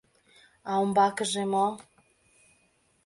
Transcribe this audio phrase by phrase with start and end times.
[0.69, 1.67] А умбакыже мо?